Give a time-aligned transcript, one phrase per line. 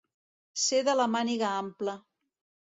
[0.61, 1.95] Ser de la màniga ampla.